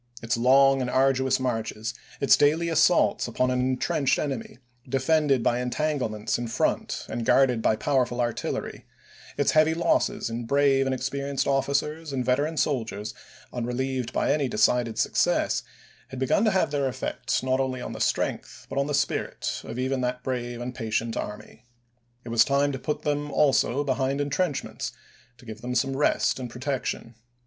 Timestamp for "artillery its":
8.19-9.51